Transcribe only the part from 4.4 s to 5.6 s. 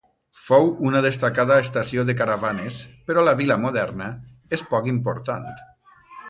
és poc important.